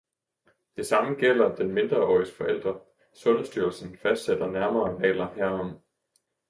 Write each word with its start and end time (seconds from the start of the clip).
Det 0.75 0.87
samme 0.87 1.15
gælder 1.15 1.55
den 1.55 1.73
mindreåriges 1.73 2.31
forældre. 2.37 2.79
Sundhedsstyrelsen 3.13 3.97
fastsætter 3.97 4.47
nærmere 4.51 4.95
regler 4.97 5.33
herom. 5.33 5.79